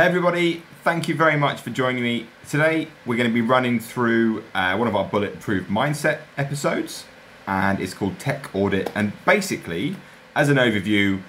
Hey 0.00 0.06
everybody, 0.06 0.62
thank 0.82 1.08
you 1.08 1.14
very 1.14 1.36
much 1.36 1.60
for 1.60 1.68
joining 1.68 2.02
me. 2.02 2.26
Today 2.48 2.88
we're 3.04 3.18
going 3.18 3.28
to 3.28 3.34
be 3.34 3.42
running 3.42 3.78
through 3.78 4.42
uh, 4.54 4.74
one 4.74 4.88
of 4.88 4.96
our 4.96 5.04
Bulletproof 5.04 5.66
Mindset 5.68 6.20
episodes 6.38 7.04
and 7.46 7.78
it's 7.78 7.92
called 7.92 8.18
Tech 8.18 8.48
Audit. 8.54 8.90
And 8.94 9.12
basically, 9.26 9.96
as 10.34 10.48
an 10.48 10.56
overview, 10.56 11.20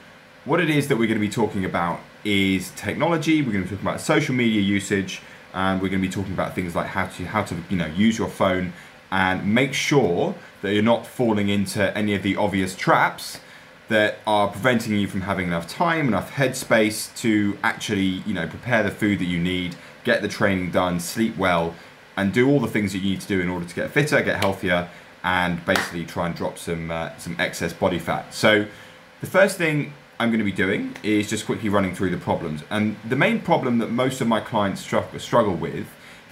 what 0.46 0.62
it 0.62 0.70
is 0.70 0.88
that 0.88 0.96
we're 0.96 1.07
going 1.07 1.20
to 1.20 1.28
be 1.28 1.28
talking 1.28 1.65
about 1.65 1.99
is 2.23 2.71
technology, 2.78 3.42
we're 3.42 3.52
going 3.52 3.65
to 3.65 3.70
be 3.70 3.76
talking 3.76 3.89
about 3.89 3.99
social 3.99 4.34
media 4.34 4.61
usage, 4.61 5.21
and 5.53 5.81
we're 5.81 5.89
going 5.89 6.01
to 6.01 6.07
be 6.07 6.13
talking 6.13 6.31
about 6.31 6.55
things 6.55 6.73
like 6.73 6.88
how 6.88 7.07
to 7.07 7.25
how 7.25 7.43
to 7.43 7.57
you 7.69 7.75
know 7.75 7.88
use 7.88 8.17
your 8.17 8.29
phone 8.29 8.71
and 9.11 9.53
make 9.53 9.73
sure 9.73 10.33
that 10.61 10.73
you're 10.73 10.81
not 10.81 11.05
falling 11.05 11.49
into 11.49 11.93
any 11.97 12.15
of 12.15 12.23
the 12.23 12.38
obvious 12.38 12.73
traps 12.73 13.41
that 13.92 14.20
are 14.26 14.48
preventing 14.48 14.98
you 14.98 15.05
from 15.05 15.20
having 15.20 15.48
enough 15.48 15.68
time, 15.68 16.08
enough 16.08 16.32
headspace 16.32 17.14
to 17.18 17.58
actually, 17.62 18.23
you 18.26 18.34
know, 18.34 18.48
prepare 18.48 18.84
the 18.84 18.90
food 18.90 19.20
that 19.20 19.26
you 19.26 19.38
need, 19.38 19.76
get 20.05 20.21
the 20.21 20.30
training 20.30 20.72
done, 20.72 20.98
sleep 20.98 21.36
well, 21.36 21.76
and 22.16 22.32
do 22.32 22.49
all 22.49 22.62
the 22.62 22.70
things 22.70 22.94
that 22.94 22.99
you 22.99 23.12
need 23.12 23.20
to 23.20 23.27
do 23.27 23.41
in 23.41 23.49
order 23.49 23.66
to 23.66 23.76
get 23.76 23.91
fitter, 23.91 24.22
get 24.22 24.40
healthier, 24.40 24.90
and 25.26 25.63
basically 25.66 26.05
try 26.05 26.26
and 26.26 26.34
drop 26.35 26.58
some 26.58 26.90
uh, 26.90 27.09
some 27.18 27.35
excess 27.38 27.73
body 27.73 27.99
fat. 27.99 28.34
So, 28.34 28.66
the 29.20 29.27
first 29.27 29.58
thing 29.58 29.91
I'm 30.21 30.30
going 30.30 30.40
to 30.40 30.46
be 30.46 30.54
doing 30.54 30.96
is 31.04 31.30
just 31.30 31.46
quickly 31.46 31.68
running 31.68 31.94
through 31.94 32.12
the 32.12 32.18
problems. 32.18 32.63
And 32.70 32.96
the 33.08 33.18
main 33.18 33.41
problem 33.41 33.80
that 33.80 33.91
most 33.91 34.21
of 34.21 34.27
my 34.27 34.40
clients 34.40 34.80
struggle 34.82 35.54
with 35.54 35.88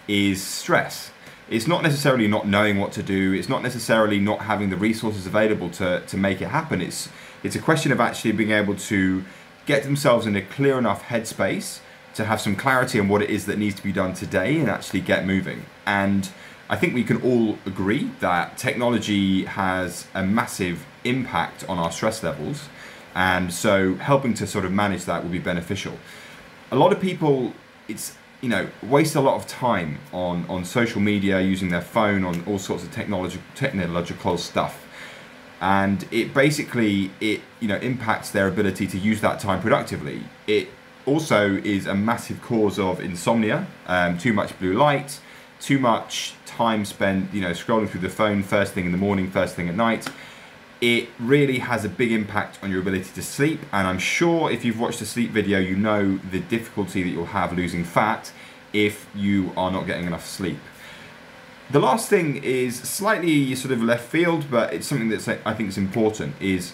is 0.07 0.41
stress. 0.41 1.11
It's 1.49 1.67
not 1.67 1.83
necessarily 1.83 2.27
not 2.27 2.47
knowing 2.47 2.77
what 2.77 2.93
to 2.93 3.03
do. 3.03 3.33
It's 3.33 3.49
not 3.49 3.63
necessarily 3.63 4.19
not 4.19 4.41
having 4.41 4.69
the 4.69 4.77
resources 4.77 5.25
available 5.25 5.69
to, 5.71 6.01
to 6.05 6.15
make 6.15 6.41
it 6.41 6.49
happen. 6.49 6.79
It's 6.79 7.09
it's 7.43 7.55
a 7.55 7.59
question 7.59 7.91
of 7.91 7.99
actually 7.99 8.31
being 8.31 8.51
able 8.51 8.75
to 8.75 9.23
get 9.65 9.83
themselves 9.83 10.25
in 10.25 10.35
a 10.35 10.41
clear 10.41 10.77
enough 10.77 11.03
headspace 11.03 11.79
to 12.15 12.25
have 12.25 12.41
some 12.41 12.55
clarity 12.55 12.99
on 12.99 13.07
what 13.07 13.21
it 13.21 13.29
is 13.29 13.45
that 13.45 13.57
needs 13.57 13.75
to 13.75 13.83
be 13.83 13.91
done 13.91 14.13
today 14.13 14.59
and 14.59 14.69
actually 14.69 14.99
get 14.99 15.25
moving. 15.25 15.65
And 15.85 16.29
I 16.69 16.75
think 16.75 16.93
we 16.93 17.03
can 17.03 17.21
all 17.21 17.57
agree 17.65 18.11
that 18.19 18.57
technology 18.57 19.45
has 19.45 20.07
a 20.13 20.23
massive 20.23 20.85
impact 21.03 21.67
on 21.69 21.77
our 21.77 21.91
stress 21.91 22.23
levels. 22.23 22.67
And 23.15 23.53
so 23.53 23.95
helping 23.95 24.33
to 24.35 24.47
sort 24.47 24.65
of 24.65 24.71
manage 24.71 25.05
that 25.05 25.23
will 25.23 25.31
be 25.31 25.39
beneficial. 25.39 25.97
A 26.71 26.75
lot 26.75 26.91
of 26.91 26.99
people, 26.99 27.53
it's 27.87 28.15
you 28.41 28.49
know, 28.49 28.69
waste 28.81 29.15
a 29.15 29.21
lot 29.21 29.35
of 29.35 29.47
time 29.47 29.99
on, 30.13 30.45
on 30.47 30.63
social 30.63 31.01
media, 31.01 31.41
using 31.41 31.69
their 31.69 31.81
phone, 31.81 32.23
on 32.23 32.43
all 32.45 32.57
sorts 32.57 32.83
of 32.83 32.91
technology, 32.91 33.39
technological 33.55 34.37
stuff 34.37 34.85
and 35.61 36.07
it 36.11 36.33
basically 36.33 37.11
it 37.19 37.41
you 37.59 37.67
know 37.67 37.77
impacts 37.77 38.31
their 38.31 38.47
ability 38.47 38.87
to 38.87 38.97
use 38.97 39.21
that 39.21 39.39
time 39.39 39.61
productively. 39.61 40.23
It 40.47 40.69
also 41.05 41.57
is 41.57 41.85
a 41.85 41.95
massive 41.95 42.41
cause 42.41 42.77
of 42.79 42.99
insomnia, 42.99 43.67
um, 43.87 44.17
too 44.17 44.33
much 44.33 44.57
blue 44.59 44.73
light, 44.73 45.19
too 45.59 45.79
much 45.79 46.33
time 46.45 46.85
spent 46.85 47.33
you 47.33 47.41
know 47.41 47.51
scrolling 47.51 47.89
through 47.89 48.01
the 48.01 48.09
phone 48.09 48.43
first 48.43 48.73
thing 48.73 48.85
in 48.85 48.91
the 48.91 48.97
morning, 48.97 49.29
first 49.29 49.55
thing 49.55 49.69
at 49.69 49.75
night. 49.75 50.07
It 50.81 51.09
really 51.19 51.59
has 51.59 51.83
a 51.83 51.89
big 51.89 52.13
impact 52.13 52.57
on 52.63 52.71
your 52.71 52.79
ability 52.79 53.09
to 53.15 53.21
sleep, 53.21 53.59
and 53.73 53.85
I'm 53.85 53.99
sure 53.99 54.49
if 54.49 54.63
you've 54.63 54.79
watched 54.79 55.01
a 55.01 55.05
sleep 55.05 55.31
video, 55.31 55.59
you 55.59 55.75
know 55.75 56.19
the 56.31 56.39
difficulty 56.39 57.03
that 57.03 57.09
you'll 57.09 57.25
have 57.25 57.51
losing 57.51 57.83
fat 57.83 58.31
if 58.71 59.05
you 59.13 59.51
are 59.57 59.71
not 59.71 59.87
getting 59.87 60.05
enough 60.05 60.25
sleep. 60.25 60.59
The 61.71 61.79
last 61.79 62.09
thing 62.09 62.37
is 62.43 62.75
slightly 62.79 63.53
sort 63.53 63.71
of 63.71 63.83
left 63.83 64.07
field, 64.09 64.45
but 64.49 64.73
it's 64.73 64.87
something 64.87 65.09
that 65.09 65.39
I 65.45 65.53
think 65.53 65.69
is 65.69 65.77
important. 65.77 66.35
Is 66.41 66.73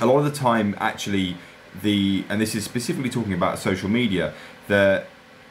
a 0.00 0.06
lot 0.06 0.18
of 0.18 0.24
the 0.24 0.30
time 0.30 0.74
actually 0.78 1.36
the 1.82 2.24
and 2.28 2.40
this 2.40 2.54
is 2.54 2.64
specifically 2.64 3.10
talking 3.10 3.34
about 3.34 3.58
social 3.58 3.88
media 3.88 4.32
the 4.66 5.04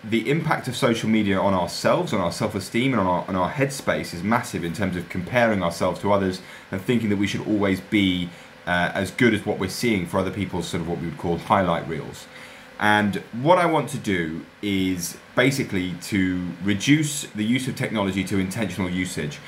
the 0.04 0.30
impact 0.30 0.68
of 0.68 0.76
social 0.76 1.10
media 1.10 1.40
on 1.40 1.54
ourselves, 1.54 2.14
on 2.14 2.22
our 2.22 2.32
self-esteem, 2.32 2.94
and 2.94 3.00
on 3.00 3.08
our, 3.08 3.26
on 3.28 3.36
our 3.36 3.52
headspace 3.52 4.14
is 4.14 4.24
massive 4.24 4.64
in 4.64 4.72
terms 4.72 4.96
of 4.96 5.10
comparing 5.10 5.62
ourselves 5.62 6.00
to 6.00 6.14
others 6.14 6.40
and 6.72 6.80
thinking 6.82 7.10
that 7.10 7.18
we 7.18 7.28
should 7.28 7.46
always 7.48 7.82
be 7.82 8.30
uh, 8.68 8.92
as 8.94 9.12
good 9.12 9.34
as 9.34 9.46
what 9.46 9.60
we're 9.60 9.70
seeing 9.70 10.06
for 10.06 10.20
other 10.20 10.32
people's 10.32 10.68
sort 10.68 10.82
of 10.82 10.88
what 10.88 11.00
we 11.00 11.08
would 11.08 11.18
call 11.18 11.38
highlight 11.38 11.88
reels. 11.88 12.28
And 12.80 13.16
what 13.34 13.58
I 13.58 13.66
want 13.66 13.90
to 13.90 13.98
do 13.98 14.46
is 14.62 15.18
basically 15.36 15.94
to 16.04 16.48
reduce 16.64 17.24
the 17.24 17.44
use 17.44 17.68
of 17.68 17.76
technology 17.76 18.24
to 18.26 18.38
intentional 18.38 18.90
usage. 18.90 19.40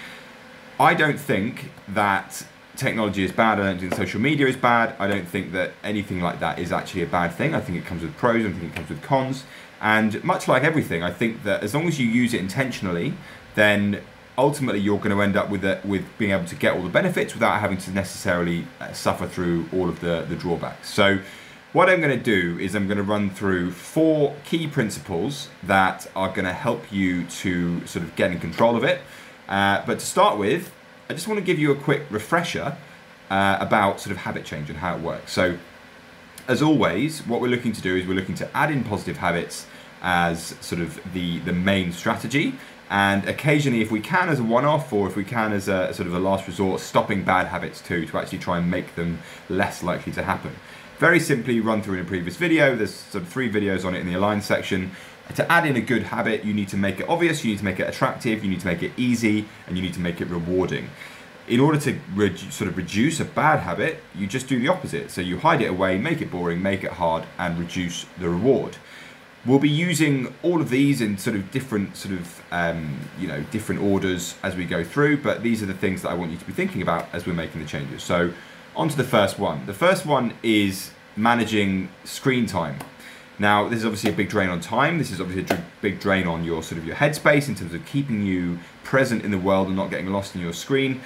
I 0.79 0.94
don't 0.94 1.19
think 1.19 1.72
that 1.89 2.45
technology 2.75 3.23
is 3.23 3.31
bad. 3.31 3.59
I 3.59 3.63
don't 3.63 3.79
think 3.79 3.94
social 3.94 4.22
media 4.22 4.47
is 4.47 4.56
bad. 4.56 4.95
I 4.97 5.07
don't 5.07 5.28
think 5.28 5.51
that 5.51 5.73
anything 5.84 6.22
like 6.22 6.39
that 6.39 6.57
is 6.57 6.72
actually 6.72 7.03
a 7.03 7.07
bad 7.07 7.34
thing. 7.34 7.53
I 7.53 7.59
think 7.59 7.78
it 7.78 7.85
comes 7.85 8.01
with 8.01 8.16
pros. 8.18 8.45
I 8.45 8.51
think 8.51 8.63
it 8.63 8.75
comes 8.75 8.89
with 8.89 9.01
cons. 9.01 9.44
And 9.81 10.23
much 10.23 10.47
like 10.47 10.63
everything, 10.63 11.03
I 11.03 11.12
think 11.12 11.44
that 11.44 11.63
as 11.63 11.75
long 11.75 11.88
as 11.88 12.00
you 12.00 12.07
use 12.07 12.34
it 12.34 12.39
intentionally, 12.39 13.13
then 13.56 14.01
ultimately 14.38 14.79
you're 14.79 14.97
going 14.97 15.16
to 15.16 15.22
end 15.22 15.35
up 15.35 15.50
with 15.50 15.63
it, 15.66 15.85
with 15.85 16.06
being 16.18 16.31
able 16.31 16.45
to 16.45 16.56
get 16.56 16.75
all 16.75 16.81
the 16.81 16.89
benefits 16.89 17.34
without 17.34 17.59
having 17.59 17.78
to 17.78 17.91
necessarily 17.91 18.66
uh, 18.79 18.91
suffer 18.94 19.28
through 19.28 19.68
all 19.73 19.89
of 19.89 20.00
the, 20.00 20.25
the 20.29 20.35
drawbacks. 20.35 20.94
So 20.94 21.19
what 21.72 21.88
I'm 21.88 22.02
going 22.02 22.18
to 22.18 22.24
do 22.24 22.57
is 22.59 22.74
I'm 22.74 22.88
going 22.88 22.97
to 22.97 23.03
run 23.03 23.30
through 23.30 23.72
four 23.72 24.35
key 24.44 24.66
principles 24.68 25.50
that 25.62 26.09
are 26.16 26.30
going 26.30 26.46
to 26.46 26.53
help 26.53 26.91
you 26.91 27.25
to 27.25 27.85
sort 27.85 28.03
of 28.03 28.16
get 28.16 28.31
in 28.31 28.40
control 28.40 28.75
of 28.75 28.84
it. 28.84 29.02
Uh, 29.47 29.84
but 29.85 30.00
to 30.00 30.06
start 30.06 30.40
with, 30.40 30.72
I 31.09 31.13
just 31.13 31.28
want 31.28 31.40
to 31.40 31.46
give 31.46 31.59
you 31.59 31.72
a 31.72 31.75
quick 31.75 32.03
refresher 32.09 32.75
uh, 33.30 33.57
about 33.59 34.00
sort 34.00 34.12
of 34.12 34.18
habit 34.18 34.46
change 34.46 34.69
and 34.69 34.80
how 34.80 34.96
it 34.96 35.02
works. 35.02 35.31
So, 35.31 35.57
as 36.47 36.63
always, 36.63 37.25
what 37.28 37.40
we're 37.40 37.50
looking 37.50 37.74
to 37.74 37.81
do 37.81 37.96
is 37.96 38.07
we're 38.07 38.16
looking 38.16 38.36
to 38.36 38.57
add 38.57 38.72
in 38.72 38.84
positive 38.84 39.18
habits 39.18 39.68
as 40.01 40.56
sort 40.62 40.81
of 40.81 41.00
the, 41.13 41.38
the 41.40 41.53
main 41.53 41.91
strategy. 41.91 42.56
And 42.90 43.28
occasionally, 43.30 43.81
if 43.81 43.91
we 43.91 44.00
can 44.00 44.30
as 44.30 44.40
a 44.40 44.44
one 44.44 44.66
off, 44.66 44.91
or 44.91 45.07
if 45.07 45.16
we 45.16 45.24
can 45.24 45.53
as 45.53 45.68
a 45.68 45.94
sort 45.94 46.07
of 46.07 46.16
a 46.16 46.19
last 46.19 46.47
resort, 46.47 46.81
stopping 46.81 47.24
bad 47.24 47.46
habits 47.46 47.80
too, 47.80 48.07
to 48.07 48.18
actually 48.18 48.40
try 48.40 48.57
and 48.57 48.72
make 48.72 48.96
them 48.96 49.19
less 49.47 49.84
likely 49.84 50.12
to 50.13 50.24
happen 50.24 50.56
very 50.99 51.19
simply 51.19 51.61
run 51.61 51.81
through 51.81 51.95
in 51.95 52.01
a 52.01 52.07
previous 52.07 52.35
video. 52.35 52.75
There's 52.75 52.93
sort 52.93 53.23
of 53.23 53.29
three 53.29 53.49
videos 53.49 53.85
on 53.85 53.95
it 53.95 53.99
in 53.99 54.07
the 54.07 54.15
align 54.15 54.41
section. 54.41 54.91
To 55.35 55.49
add 55.49 55.65
in 55.65 55.77
a 55.77 55.81
good 55.81 56.03
habit, 56.03 56.43
you 56.43 56.53
need 56.53 56.67
to 56.69 56.77
make 56.77 56.99
it 56.99 57.07
obvious, 57.07 57.43
you 57.43 57.51
need 57.51 57.59
to 57.59 57.65
make 57.65 57.79
it 57.79 57.87
attractive, 57.87 58.43
you 58.43 58.49
need 58.49 58.59
to 58.59 58.67
make 58.67 58.83
it 58.83 58.91
easy, 58.97 59.45
and 59.65 59.77
you 59.77 59.81
need 59.81 59.93
to 59.93 60.01
make 60.01 60.19
it 60.19 60.27
rewarding. 60.27 60.89
In 61.47 61.61
order 61.61 61.79
to 61.79 61.97
sort 62.51 62.69
of 62.69 62.75
reduce 62.75 63.19
a 63.19 63.25
bad 63.25 63.59
habit, 63.59 64.03
you 64.13 64.27
just 64.27 64.47
do 64.47 64.59
the 64.59 64.67
opposite. 64.67 65.09
So 65.09 65.21
you 65.21 65.39
hide 65.39 65.61
it 65.61 65.67
away, 65.67 65.97
make 65.97 66.21
it 66.21 66.29
boring, 66.29 66.61
make 66.61 66.83
it 66.83 66.91
hard, 66.91 67.23
and 67.38 67.57
reduce 67.57 68.05
the 68.19 68.27
reward. 68.27 68.75
We'll 69.45 69.59
be 69.59 69.69
using 69.69 70.33
all 70.43 70.59
of 70.59 70.69
these 70.69 70.99
in 70.99 71.17
sort 71.17 71.38
of 71.38 71.49
different 71.49 71.95
sort 71.95 72.15
of 72.15 72.43
um, 72.51 72.99
you 73.17 73.27
know 73.27 73.41
different 73.51 73.81
orders 73.81 74.35
as 74.43 74.57
we 74.57 74.65
go 74.65 74.83
through, 74.83 75.21
but 75.21 75.43
these 75.43 75.63
are 75.63 75.65
the 75.65 75.73
things 75.73 76.01
that 76.01 76.09
I 76.09 76.13
want 76.13 76.31
you 76.31 76.38
to 76.38 76.45
be 76.45 76.51
thinking 76.51 76.81
about 76.81 77.07
as 77.13 77.25
we're 77.25 77.33
making 77.33 77.61
the 77.61 77.67
changes. 77.67 78.03
So 78.03 78.33
on 78.79 78.88
to 78.88 78.95
the 78.95 79.03
first 79.03 79.38
one. 79.38 79.66
The 79.66 79.73
first 79.73 80.06
one 80.06 80.34
is 80.41 80.91
managing 81.17 81.90
screen 82.06 82.45
time. 82.45 82.79
Now, 83.38 83.67
this 83.67 83.79
is 83.79 83.85
obviously 83.85 84.09
a 84.09 84.13
big 84.13 84.29
drain 84.29 84.47
on 84.47 84.62
time. 84.62 84.97
This 84.97 85.12
is 85.12 85.19
obviously 85.19 85.53
a 85.53 85.63
big 85.81 86.00
drain 86.00 86.28
on 86.28 86.45
your 86.45 86.63
sort 86.63 86.79
of 86.79 86.85
your 86.85 86.95
headspace 86.95 87.50
in 87.50 87.56
terms 87.56 87.73
of 87.73 87.85
keeping 87.85 88.25
you 88.25 88.59
present 88.85 89.25
in 89.25 89.31
the 89.31 89.38
world 89.38 89.68
and 89.68 89.75
not 89.75 89.89
getting 89.89 90.07
lost 90.07 90.34
in 90.34 90.39
your 90.39 90.53
screen. 90.53 91.01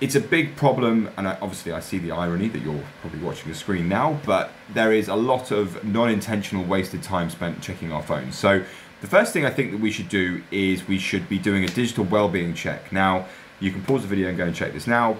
It's 0.00 0.16
a 0.16 0.20
big 0.20 0.56
problem, 0.56 1.08
and 1.16 1.28
I, 1.28 1.38
obviously 1.40 1.70
I 1.70 1.78
see 1.78 1.98
the 1.98 2.10
irony 2.10 2.48
that 2.48 2.62
you're 2.62 2.82
probably 3.00 3.20
watching 3.20 3.48
the 3.48 3.54
screen 3.56 3.88
now, 3.88 4.18
but 4.26 4.50
there 4.74 4.92
is 4.92 5.06
a 5.06 5.14
lot 5.14 5.52
of 5.52 5.84
non-intentional 5.84 6.64
wasted 6.64 7.04
time 7.04 7.30
spent 7.30 7.62
checking 7.62 7.92
our 7.92 8.02
phones. 8.02 8.36
So 8.36 8.64
the 9.02 9.06
first 9.06 9.32
thing 9.32 9.46
I 9.46 9.50
think 9.50 9.70
that 9.70 9.80
we 9.80 9.92
should 9.92 10.08
do 10.08 10.42
is 10.50 10.88
we 10.88 10.98
should 10.98 11.28
be 11.28 11.38
doing 11.38 11.62
a 11.62 11.68
digital 11.68 12.04
well-being 12.04 12.54
check. 12.54 12.90
Now, 12.90 13.26
you 13.60 13.70
can 13.70 13.84
pause 13.84 14.02
the 14.02 14.08
video 14.08 14.28
and 14.28 14.36
go 14.36 14.46
and 14.46 14.54
check 14.54 14.72
this 14.72 14.88
now, 14.88 15.16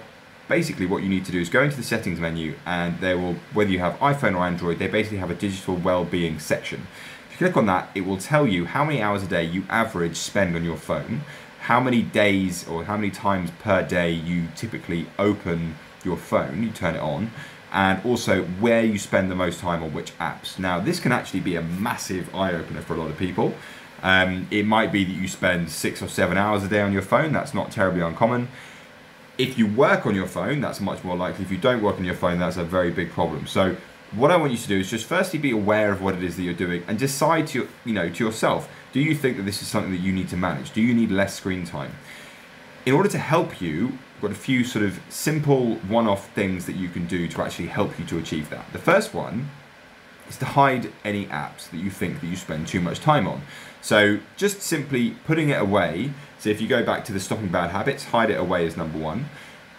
basically 0.52 0.84
what 0.84 1.02
you 1.02 1.08
need 1.08 1.24
to 1.24 1.32
do 1.32 1.40
is 1.40 1.48
go 1.48 1.62
into 1.62 1.78
the 1.78 1.82
settings 1.82 2.20
menu 2.20 2.54
and 2.66 3.00
they 3.00 3.14
will, 3.14 3.36
whether 3.54 3.70
you 3.70 3.78
have 3.78 3.94
iPhone 4.00 4.36
or 4.36 4.44
Android, 4.44 4.78
they 4.78 4.86
basically 4.86 5.16
have 5.16 5.30
a 5.30 5.34
digital 5.34 5.74
well-being 5.76 6.38
section. 6.38 6.86
If 7.30 7.40
you 7.40 7.46
click 7.46 7.56
on 7.56 7.64
that, 7.72 7.88
it 7.94 8.02
will 8.02 8.18
tell 8.18 8.46
you 8.46 8.66
how 8.66 8.84
many 8.84 9.00
hours 9.00 9.22
a 9.22 9.26
day 9.26 9.44
you 9.44 9.64
average 9.70 10.16
spend 10.16 10.54
on 10.54 10.62
your 10.62 10.76
phone, 10.76 11.22
how 11.60 11.80
many 11.80 12.02
days 12.02 12.68
or 12.68 12.84
how 12.84 12.98
many 12.98 13.10
times 13.10 13.50
per 13.60 13.82
day 13.82 14.10
you 14.10 14.48
typically 14.54 15.06
open 15.18 15.76
your 16.04 16.18
phone, 16.18 16.62
you 16.62 16.70
turn 16.70 16.96
it 16.96 17.00
on, 17.00 17.30
and 17.72 18.04
also 18.04 18.42
where 18.60 18.84
you 18.84 18.98
spend 18.98 19.30
the 19.30 19.34
most 19.34 19.58
time 19.58 19.82
on 19.82 19.94
which 19.94 20.12
apps. 20.18 20.58
Now, 20.58 20.80
this 20.80 21.00
can 21.00 21.12
actually 21.12 21.40
be 21.40 21.56
a 21.56 21.62
massive 21.62 22.34
eye 22.34 22.52
opener 22.52 22.82
for 22.82 22.92
a 22.92 22.98
lot 22.98 23.08
of 23.08 23.16
people. 23.16 23.54
Um, 24.02 24.48
it 24.50 24.66
might 24.66 24.92
be 24.92 25.02
that 25.02 25.12
you 25.12 25.28
spend 25.28 25.70
six 25.70 26.02
or 26.02 26.08
seven 26.08 26.36
hours 26.36 26.62
a 26.62 26.68
day 26.68 26.82
on 26.82 26.92
your 26.92 27.00
phone, 27.00 27.32
that's 27.32 27.54
not 27.54 27.70
terribly 27.70 28.02
uncommon. 28.02 28.48
If 29.42 29.58
you 29.58 29.66
work 29.66 30.06
on 30.06 30.14
your 30.14 30.28
phone, 30.28 30.60
that's 30.60 30.80
much 30.80 31.02
more 31.02 31.16
likely. 31.16 31.44
If 31.44 31.50
you 31.50 31.58
don't 31.58 31.82
work 31.82 31.96
on 31.96 32.04
your 32.04 32.14
phone, 32.14 32.38
that's 32.38 32.58
a 32.58 32.62
very 32.62 32.92
big 32.92 33.10
problem. 33.10 33.48
So 33.48 33.76
what 34.12 34.30
I 34.30 34.36
want 34.36 34.52
you 34.52 34.58
to 34.58 34.68
do 34.68 34.78
is 34.78 34.88
just 34.88 35.04
firstly 35.04 35.40
be 35.40 35.50
aware 35.50 35.90
of 35.90 36.00
what 36.00 36.14
it 36.14 36.22
is 36.22 36.36
that 36.36 36.42
you're 36.42 36.54
doing 36.54 36.84
and 36.86 36.96
decide 36.96 37.48
to 37.48 37.68
you 37.84 37.92
know 37.92 38.08
to 38.08 38.24
yourself, 38.24 38.70
do 38.92 39.00
you 39.00 39.16
think 39.16 39.36
that 39.38 39.42
this 39.42 39.60
is 39.60 39.66
something 39.66 39.90
that 39.90 40.00
you 40.00 40.12
need 40.12 40.28
to 40.28 40.36
manage? 40.36 40.70
Do 40.70 40.80
you 40.80 40.94
need 40.94 41.10
less 41.10 41.34
screen 41.34 41.64
time? 41.64 41.92
In 42.86 42.94
order 42.94 43.08
to 43.08 43.18
help 43.18 43.60
you, 43.60 43.98
I've 44.14 44.22
got 44.22 44.30
a 44.30 44.36
few 44.36 44.62
sort 44.62 44.84
of 44.84 45.00
simple 45.08 45.74
one-off 45.88 46.30
things 46.34 46.66
that 46.66 46.76
you 46.76 46.88
can 46.88 47.06
do 47.06 47.26
to 47.26 47.42
actually 47.42 47.66
help 47.66 47.98
you 47.98 48.04
to 48.06 48.18
achieve 48.18 48.48
that. 48.50 48.64
The 48.72 48.78
first 48.78 49.12
one 49.12 49.50
is 50.32 50.38
to 50.38 50.44
hide 50.46 50.90
any 51.04 51.26
apps 51.26 51.70
that 51.70 51.78
you 51.78 51.90
think 51.90 52.20
that 52.20 52.26
you 52.26 52.36
spend 52.36 52.66
too 52.66 52.80
much 52.80 53.00
time 53.00 53.28
on. 53.28 53.42
So 53.80 54.18
just 54.36 54.62
simply 54.62 55.10
putting 55.26 55.50
it 55.50 55.60
away. 55.60 56.12
So 56.38 56.48
if 56.50 56.60
you 56.60 56.68
go 56.68 56.82
back 56.84 57.04
to 57.06 57.12
the 57.12 57.20
stopping 57.20 57.48
bad 57.48 57.70
habits, 57.70 58.04
hide 58.04 58.30
it 58.30 58.38
away 58.38 58.66
is 58.66 58.76
number 58.76 58.98
one. 58.98 59.26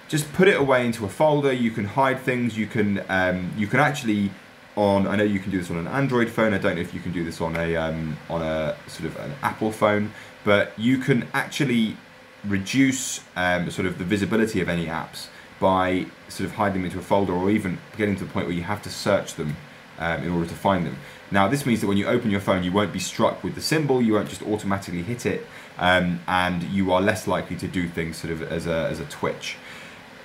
Just 0.08 0.32
put 0.34 0.48
it 0.48 0.58
away 0.58 0.86
into 0.86 1.06
a 1.06 1.10
folder. 1.10 1.52
You 1.52 1.72
can 1.72 1.86
hide 1.86 2.20
things. 2.20 2.58
You 2.58 2.68
can 2.68 3.04
um, 3.10 3.52
you 3.58 3.68
can 3.68 3.80
actually 3.80 4.32
on. 4.76 5.08
I 5.08 5.16
know 5.16 5.24
you 5.24 5.40
can 5.40 5.52
do 5.52 5.58
this 5.58 5.72
on 5.72 5.78
an 5.78 5.88
Android 5.88 6.30
phone. 6.30 6.54
I 6.54 6.60
don't 6.60 6.76
know 6.76 6.82
if 6.82 6.94
you 6.94 7.00
can 7.00 7.14
do 7.14 7.24
this 7.24 7.42
on 7.42 7.56
a 7.56 7.76
um, 7.76 8.18
on 8.30 8.42
a 8.42 8.76
sort 8.88 9.06
of 9.10 9.18
an 9.18 9.34
Apple 9.42 9.72
phone, 9.72 10.12
but 10.44 10.78
you 10.78 10.98
can 11.00 11.28
actually 11.34 11.98
reduce 12.44 13.22
um, 13.36 13.72
sort 13.72 13.88
of 13.88 13.98
the 13.98 14.04
visibility 14.04 14.60
of 14.62 14.70
any 14.70 14.86
apps 14.86 15.28
by 15.60 16.06
sort 16.28 16.48
of 16.50 16.56
hiding 16.56 16.82
them 16.82 16.86
into 16.86 17.00
a 17.00 17.02
folder 17.02 17.34
or 17.34 17.50
even 17.50 17.80
getting 17.98 18.16
to 18.18 18.26
the 18.26 18.32
point 18.32 18.46
where 18.46 18.56
you 18.56 18.64
have 18.64 18.82
to 18.82 18.90
search 18.90 19.36
them 19.36 19.56
um, 20.04 20.24
in 20.24 20.32
order 20.32 20.48
to 20.48 20.56
find 20.56 20.86
them. 20.86 20.98
Now, 21.32 21.48
this 21.48 21.66
means 21.66 21.82
that 21.82 21.88
when 21.88 21.98
you 21.98 22.08
open 22.08 22.30
your 22.30 22.42
phone, 22.42 22.64
you 22.64 22.72
won't 22.72 22.94
be 22.94 23.00
struck 23.00 23.44
with 23.44 23.56
the 23.56 23.62
symbol, 23.62 24.02
you 24.02 24.14
won't 24.14 24.30
just 24.30 24.44
automatically 24.44 25.02
hit 25.02 25.26
it, 25.26 25.48
um, 25.78 26.20
and 26.28 26.64
you 26.64 26.92
are 26.92 27.02
less 27.02 27.28
likely 27.28 27.56
to 27.56 27.68
do 27.68 27.88
things 27.88 28.18
sort 28.18 28.34
of 28.34 28.44
as 28.44 28.68
a, 28.68 28.88
as 28.92 29.00
a 29.00 29.06
twitch. 29.06 29.56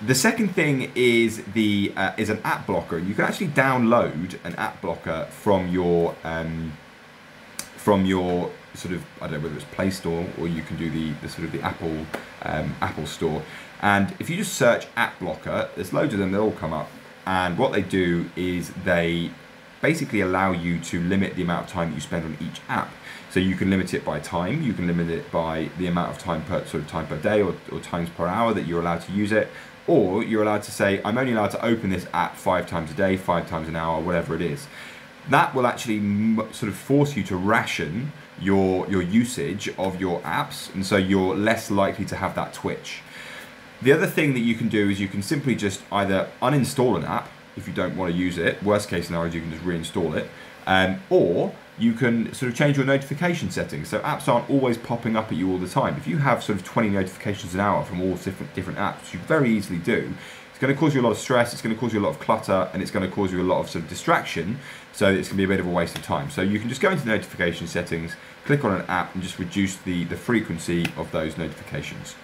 The 0.05 0.15
second 0.15 0.55
thing 0.55 0.93
is 0.95 1.43
the 1.55 1.93
uh, 1.97 2.13
is 2.17 2.31
an 2.31 2.41
app 2.45 2.67
blocker. 2.69 2.99
You 2.99 3.15
can 3.15 3.25
actually 3.25 3.49
download 3.49 4.39
an 4.45 4.55
app 4.55 4.81
blocker 4.81 5.27
from 5.31 5.69
your 5.69 6.15
um, 6.23 6.73
from 7.57 8.07
your 8.07 8.53
sort 8.75 8.95
of 8.95 9.05
I 9.21 9.27
don't 9.27 9.41
know 9.41 9.49
whether 9.49 9.57
it's 9.57 9.65
Play 9.65 9.91
Store 9.91 10.25
or 10.39 10.47
you 10.47 10.63
can 10.63 10.77
do 10.77 10.89
the, 10.89 11.11
the 11.21 11.29
sort 11.29 11.47
of 11.47 11.53
the 11.53 11.63
Apple 11.63 12.07
um, 12.43 12.77
Apple 12.81 13.07
Store. 13.07 13.43
And 13.83 14.15
if 14.21 14.31
you 14.31 14.37
just 14.37 14.55
search 14.55 14.87
app 14.97 15.19
blocker, 15.19 15.69
there's 15.75 15.93
loads 15.93 16.13
of 16.15 16.21
them. 16.21 16.31
They 16.31 16.39
all 16.39 16.53
come 16.53 16.73
up. 16.73 16.91
And 17.27 17.59
what 17.59 17.73
they 17.73 17.83
do 17.83 18.31
is 18.37 18.71
they 18.85 19.31
basically 19.81 20.21
allow 20.21 20.53
you 20.53 20.79
to 20.81 21.01
limit 21.01 21.37
the 21.37 21.43
amount 21.43 21.67
of 21.67 21.71
time 21.71 21.91
that 21.91 21.95
you 21.95 22.01
spend 22.01 22.25
on 22.25 22.37
each 22.41 22.61
app. 22.69 22.91
So 23.31 23.41
you 23.41 23.57
can 23.57 23.71
limit 23.71 23.93
it 23.93 24.05
by 24.05 24.21
time, 24.21 24.63
you 24.63 24.73
can 24.73 24.87
limit 24.87 25.11
it 25.11 25.31
by 25.31 25.71
the 25.79 25.87
amount 25.87 26.11
of 26.11 26.19
time 26.19 26.43
per 26.45 26.65
sort 26.65 26.83
of 26.83 26.89
time 26.89 27.07
per 27.07 27.19
day 27.19 27.43
or, 27.43 27.55
or 27.71 27.79
times 27.81 28.09
per 28.11 28.27
hour 28.27 28.55
that 28.55 28.67
you're 28.67 28.81
allowed 28.81 29.03
to 29.03 29.13
use 29.13 29.33
it, 29.33 29.49
or 29.87 30.25
you're 30.25 30.43
allowed 30.43 30.63
to 30.63 30.71
say, 30.71 31.01
I'm 31.05 31.19
only 31.19 31.33
allowed 31.33 31.51
to 31.51 31.65
open 31.65 31.91
this 31.91 32.07
app 32.13 32.37
five 32.37 32.67
times 32.67 32.91
a 32.91 32.95
day, 32.95 33.17
five 33.17 33.49
times 33.49 33.69
an 33.69 33.77
hour, 33.77 34.01
whatever 34.01 34.35
it 34.35 34.41
is. 34.41 34.67
That 35.29 35.55
will 35.55 35.67
actually 35.67 36.01
sort 36.53 36.71
of 36.71 36.77
force 36.77 37.17
you 37.17 37.23
to 37.25 37.37
ration 37.37 38.13
your 38.41 38.89
your 38.89 39.03
usage 39.03 39.69
of 39.77 40.01
your 40.01 40.21
apps, 40.21 40.73
and 40.75 40.87
so 40.87 40.97
you're 40.97 41.35
less 41.35 41.71
likely 41.71 42.07
to 42.07 42.17
have 42.17 42.35
that 42.37 42.55
twitch. 42.55 43.03
The 43.83 43.93
other 43.93 44.07
thing 44.07 44.33
that 44.35 44.41
you 44.41 44.55
can 44.55 44.69
do 44.69 44.89
is 44.89 45.01
you 45.01 45.09
can 45.09 45.23
simply 45.23 45.55
just 45.55 45.83
either 45.93 46.29
uninstall 46.41 46.97
an 46.97 47.05
app 47.05 47.29
if 47.59 47.69
you 47.69 47.75
don't 47.75 47.97
want 47.97 48.13
to 48.13 48.19
use 48.19 48.39
it. 48.39 48.63
Worst 48.63 48.89
case 48.89 49.07
scenario 49.07 49.33
you 49.33 49.41
can 49.41 49.51
just 49.51 49.65
reinstall 49.65 50.17
it, 50.17 50.29
um, 50.67 51.01
or 51.11 51.53
you 51.79 51.93
can 51.93 52.33
sort 52.33 52.51
of 52.51 52.57
change 52.57 52.77
your 52.77 52.87
notification 52.87 53.51
settings. 53.51 53.89
So 53.89 54.01
apps 54.01 54.29
aren't 54.29 54.51
always 54.51 54.77
popping 54.77 55.17
up 55.17 55.31
at 55.31 55.39
you 55.39 55.51
all 55.51 55.59
the 55.59 55.69
time. 55.69 55.97
If 55.97 56.07
you 56.07 56.19
have 56.19 56.43
sort 56.43 56.59
of 56.59 56.65
20 56.65 56.91
notifications 56.91 57.55
an 57.55 57.61
hour 57.61 57.85
from 57.85 58.01
all 58.01 58.15
different 58.15 58.55
different 58.55 58.79
apps, 58.79 59.13
you 59.13 59.19
very 59.21 59.51
easily 59.51 59.79
do. 59.79 60.15
It's 60.51 60.59
going 60.59 60.75
to 60.75 60.81
cause 60.81 60.93
you 60.93 61.01
a 61.01 61.03
lot 61.03 61.13
of 61.13 61.19
stress. 61.19 61.53
It's 61.53 61.63
going 61.63 61.73
to 61.73 61.81
cause 61.81 61.93
you 61.93 62.01
a 62.01 62.03
lot 62.03 62.11
of 62.11 62.19
clutter, 62.19 62.69
and 62.73 62.83
it's 62.83 62.91
going 62.91 63.09
to 63.09 63.15
cause 63.15 63.31
you 63.31 63.41
a 63.41 63.45
lot 63.45 63.61
of 63.61 63.71
sort 63.71 63.85
of 63.85 63.89
distraction. 63.89 64.59
So 64.93 65.09
it's 65.09 65.29
going 65.29 65.37
to 65.37 65.37
be 65.37 65.45
a 65.45 65.49
bit 65.49 65.61
of 65.61 65.67
a 65.67 65.71
waste 65.71 65.97
of 65.97 66.03
time. 66.03 66.31
So 66.31 66.43
you 66.43 66.59
can 66.59 66.69
just 66.69 66.81
go 66.81 66.91
into 66.91 67.05
the 67.05 67.11
notification 67.11 67.69
settings, 67.69 68.17
click 68.45 68.65
on 68.65 68.73
an 68.73 68.85
app, 68.89 69.15
and 69.15 69.23
just 69.23 69.39
reduce 69.39 69.77
the 69.77 70.03
the 70.05 70.17
frequency 70.17 70.87
of 70.97 71.13
those 71.13 71.39
notifications. 71.39 72.17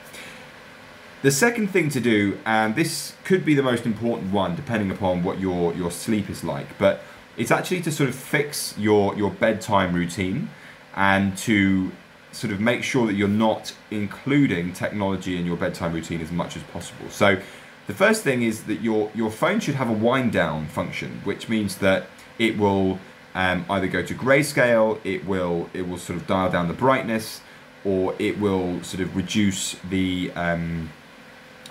The 1.24 1.30
second 1.30 1.68
thing 1.68 1.88
to 1.88 2.00
do, 2.00 2.38
and 2.44 2.76
this 2.76 3.14
could 3.24 3.46
be 3.46 3.54
the 3.54 3.62
most 3.62 3.86
important 3.86 4.30
one, 4.30 4.54
depending 4.54 4.90
upon 4.90 5.22
what 5.22 5.40
your 5.40 5.72
your 5.72 5.90
sleep 5.90 6.28
is 6.28 6.44
like, 6.44 6.76
but 6.76 7.00
it's 7.38 7.50
actually 7.50 7.80
to 7.80 7.90
sort 7.90 8.10
of 8.10 8.14
fix 8.14 8.76
your 8.76 9.16
your 9.16 9.30
bedtime 9.30 9.94
routine 9.94 10.50
and 10.94 11.34
to 11.38 11.92
sort 12.32 12.52
of 12.52 12.60
make 12.60 12.84
sure 12.84 13.06
that 13.06 13.14
you're 13.14 13.26
not 13.48 13.72
including 13.90 14.74
technology 14.74 15.38
in 15.38 15.46
your 15.46 15.56
bedtime 15.56 15.94
routine 15.94 16.20
as 16.20 16.30
much 16.30 16.56
as 16.56 16.62
possible. 16.64 17.08
So 17.08 17.40
the 17.86 17.94
first 17.94 18.22
thing 18.22 18.42
is 18.42 18.64
that 18.64 18.82
your 18.82 19.10
your 19.14 19.30
phone 19.30 19.60
should 19.60 19.76
have 19.76 19.88
a 19.88 19.98
wind 20.08 20.30
down 20.32 20.66
function, 20.66 21.22
which 21.24 21.48
means 21.48 21.78
that 21.78 22.04
it 22.38 22.58
will 22.58 22.98
um, 23.34 23.64
either 23.70 23.86
go 23.86 24.02
to 24.02 24.14
grayscale, 24.14 25.00
it 25.04 25.24
will 25.24 25.70
it 25.72 25.88
will 25.88 25.96
sort 25.96 26.18
of 26.18 26.26
dial 26.26 26.50
down 26.50 26.68
the 26.68 26.74
brightness, 26.74 27.40
or 27.82 28.14
it 28.18 28.38
will 28.38 28.82
sort 28.82 29.00
of 29.00 29.16
reduce 29.16 29.76
the 29.88 30.30
um, 30.36 30.90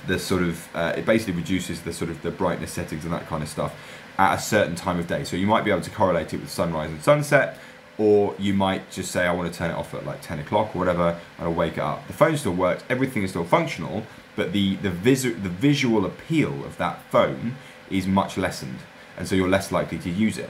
the 0.07 0.19
sort 0.19 0.43
of 0.43 0.67
uh, 0.75 0.93
it 0.97 1.05
basically 1.05 1.33
reduces 1.33 1.81
the 1.81 1.93
sort 1.93 2.11
of 2.11 2.21
the 2.21 2.31
brightness 2.31 2.71
settings 2.71 3.03
and 3.03 3.13
that 3.13 3.27
kind 3.27 3.43
of 3.43 3.49
stuff 3.49 3.73
at 4.17 4.37
a 4.37 4.41
certain 4.41 4.75
time 4.75 4.99
of 4.99 5.07
day. 5.07 5.23
So 5.23 5.35
you 5.35 5.47
might 5.47 5.63
be 5.63 5.71
able 5.71 5.81
to 5.81 5.89
correlate 5.89 6.33
it 6.33 6.37
with 6.37 6.49
sunrise 6.49 6.91
and 6.91 7.01
sunset, 7.01 7.57
or 7.97 8.35
you 8.37 8.53
might 8.53 8.91
just 8.91 9.11
say 9.11 9.25
I 9.25 9.33
want 9.33 9.51
to 9.51 9.57
turn 9.57 9.71
it 9.71 9.75
off 9.75 9.93
at 9.93 10.05
like 10.05 10.21
10 10.21 10.39
o'clock 10.39 10.75
or 10.75 10.79
whatever, 10.79 11.19
and 11.37 11.47
I'll 11.47 11.53
wake 11.53 11.73
it 11.73 11.79
up. 11.79 12.05
The 12.07 12.13
phone 12.13 12.37
still 12.37 12.53
works, 12.53 12.83
everything 12.89 13.23
is 13.23 13.31
still 13.31 13.43
functional, 13.43 14.03
but 14.35 14.51
the 14.51 14.75
the 14.77 14.89
visu- 14.89 15.35
the 15.35 15.49
visual 15.49 16.05
appeal 16.05 16.65
of 16.65 16.77
that 16.77 17.01
phone 17.11 17.55
is 17.89 18.07
much 18.07 18.37
lessened, 18.37 18.79
and 19.17 19.27
so 19.27 19.35
you're 19.35 19.49
less 19.49 19.71
likely 19.71 19.99
to 19.99 20.09
use 20.09 20.37
it. 20.37 20.49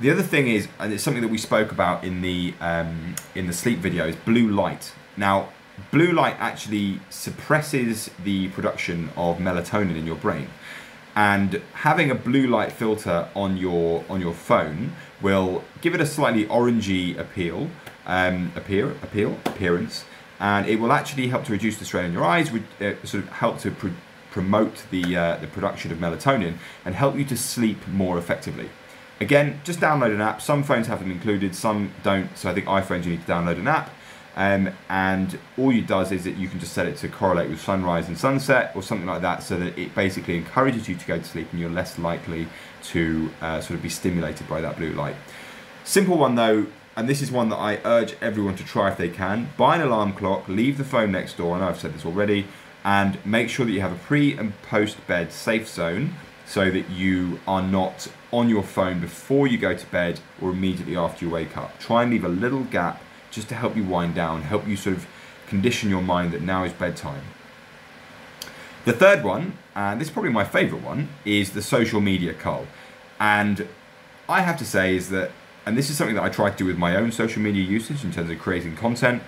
The 0.00 0.10
other 0.10 0.22
thing 0.22 0.48
is, 0.48 0.68
and 0.80 0.92
it's 0.92 1.04
something 1.04 1.22
that 1.22 1.30
we 1.30 1.38
spoke 1.38 1.70
about 1.70 2.02
in 2.02 2.20
the 2.20 2.54
um, 2.60 3.14
in 3.34 3.46
the 3.46 3.52
sleep 3.52 3.78
video, 3.78 4.06
is 4.08 4.16
blue 4.16 4.48
light. 4.48 4.92
Now, 5.16 5.50
blue 5.90 6.12
light 6.12 6.36
actually 6.38 7.00
suppresses 7.10 8.10
the 8.22 8.48
production 8.48 9.10
of 9.16 9.38
melatonin 9.38 9.96
in 9.96 10.06
your 10.06 10.16
brain. 10.16 10.48
And 11.16 11.62
having 11.74 12.10
a 12.10 12.14
blue 12.14 12.46
light 12.46 12.72
filter 12.72 13.28
on 13.36 13.56
your 13.56 14.04
on 14.08 14.20
your 14.20 14.34
phone 14.34 14.92
will 15.22 15.62
give 15.80 15.94
it 15.94 16.00
a 16.00 16.06
slightly 16.06 16.44
orangey 16.46 17.16
appeal 17.16 17.70
um, 18.06 18.52
appear 18.56 18.90
appeal 19.02 19.38
appearance. 19.44 20.04
And 20.40 20.66
it 20.66 20.80
will 20.80 20.92
actually 20.92 21.28
help 21.28 21.44
to 21.44 21.52
reduce 21.52 21.78
the 21.78 21.84
strain 21.84 22.06
on 22.06 22.12
your 22.12 22.24
eyes 22.24 22.50
uh, 22.52 22.94
sort 23.04 23.22
of 23.22 23.28
help 23.28 23.60
to 23.60 23.70
pr- 23.70 23.88
promote 24.32 24.82
the 24.90 25.16
uh, 25.16 25.36
the 25.36 25.46
production 25.46 25.92
of 25.92 25.98
melatonin 25.98 26.54
and 26.84 26.96
help 26.96 27.16
you 27.16 27.24
to 27.26 27.36
sleep 27.36 27.86
more 27.86 28.18
effectively. 28.18 28.70
Again 29.20 29.60
just 29.62 29.78
download 29.78 30.12
an 30.12 30.20
app. 30.20 30.42
Some 30.42 30.64
phones 30.64 30.88
have 30.88 30.98
them 30.98 31.12
included 31.12 31.54
some 31.54 31.92
don't. 32.02 32.36
So 32.36 32.50
i 32.50 32.54
think 32.54 32.66
iphones 32.66 33.04
you 33.04 33.12
need 33.12 33.24
to 33.24 33.32
download 33.32 33.58
an 33.58 33.68
app 33.68 33.90
um, 34.36 34.70
and 34.88 35.38
all 35.56 35.70
it 35.70 35.86
does 35.86 36.10
is 36.10 36.24
that 36.24 36.36
you 36.36 36.48
can 36.48 36.58
just 36.58 36.72
set 36.72 36.86
it 36.86 36.96
to 36.98 37.08
correlate 37.08 37.48
with 37.48 37.60
sunrise 37.60 38.08
and 38.08 38.18
sunset 38.18 38.72
or 38.74 38.82
something 38.82 39.06
like 39.06 39.22
that 39.22 39.42
so 39.42 39.56
that 39.58 39.78
it 39.78 39.94
basically 39.94 40.36
encourages 40.36 40.88
you 40.88 40.96
to 40.96 41.06
go 41.06 41.18
to 41.18 41.24
sleep 41.24 41.48
and 41.52 41.60
you're 41.60 41.70
less 41.70 41.98
likely 41.98 42.48
to 42.82 43.30
uh, 43.40 43.60
sort 43.60 43.76
of 43.76 43.82
be 43.82 43.88
stimulated 43.88 44.48
by 44.48 44.60
that 44.60 44.76
blue 44.76 44.92
light. 44.92 45.14
Simple 45.84 46.18
one 46.18 46.34
though, 46.34 46.66
and 46.96 47.08
this 47.08 47.22
is 47.22 47.30
one 47.30 47.48
that 47.50 47.56
I 47.56 47.78
urge 47.84 48.16
everyone 48.20 48.56
to 48.56 48.64
try 48.64 48.90
if 48.90 48.96
they 48.96 49.08
can. 49.08 49.50
Buy 49.56 49.76
an 49.76 49.82
alarm 49.82 50.12
clock, 50.14 50.48
leave 50.48 50.78
the 50.78 50.84
phone 50.84 51.12
next 51.12 51.36
door, 51.36 51.56
I 51.56 51.60
know 51.60 51.68
I've 51.68 51.78
said 51.78 51.94
this 51.94 52.04
already, 52.04 52.46
and 52.84 53.24
make 53.24 53.48
sure 53.48 53.64
that 53.64 53.72
you 53.72 53.80
have 53.80 53.92
a 53.92 53.96
pre 53.96 54.36
and 54.36 54.60
post 54.62 55.04
bed 55.06 55.32
safe 55.32 55.68
zone 55.68 56.14
so 56.46 56.70
that 56.70 56.90
you 56.90 57.40
are 57.46 57.62
not 57.62 58.08
on 58.32 58.48
your 58.48 58.62
phone 58.62 59.00
before 59.00 59.46
you 59.46 59.56
go 59.56 59.74
to 59.74 59.86
bed 59.86 60.20
or 60.42 60.50
immediately 60.50 60.96
after 60.96 61.24
you 61.24 61.30
wake 61.30 61.56
up. 61.56 61.78
Try 61.78 62.02
and 62.02 62.10
leave 62.10 62.24
a 62.24 62.28
little 62.28 62.64
gap 62.64 63.00
just 63.34 63.48
to 63.48 63.54
help 63.54 63.76
you 63.76 63.84
wind 63.84 64.14
down, 64.14 64.42
help 64.42 64.66
you 64.66 64.76
sort 64.76 64.96
of 64.96 65.06
condition 65.46 65.90
your 65.90 66.02
mind 66.02 66.32
that 66.32 66.42
now 66.42 66.64
is 66.64 66.72
bedtime. 66.72 67.22
The 68.84 68.92
third 68.92 69.24
one, 69.24 69.58
and 69.74 70.00
this 70.00 70.08
is 70.08 70.12
probably 70.12 70.30
my 70.30 70.44
favorite 70.44 70.82
one, 70.82 71.08
is 71.24 71.50
the 71.50 71.62
social 71.62 72.00
media 72.00 72.34
cull. 72.34 72.66
And 73.18 73.66
I 74.28 74.42
have 74.42 74.58
to 74.58 74.64
say 74.64 74.96
is 74.96 75.10
that, 75.10 75.30
and 75.66 75.76
this 75.76 75.88
is 75.88 75.96
something 75.96 76.16
that 76.16 76.22
I 76.22 76.28
try 76.28 76.50
to 76.50 76.56
do 76.56 76.66
with 76.66 76.76
my 76.76 76.96
own 76.96 77.10
social 77.12 77.40
media 77.40 77.62
usage 77.62 78.04
in 78.04 78.12
terms 78.12 78.30
of 78.30 78.38
creating 78.38 78.76
content. 78.76 79.22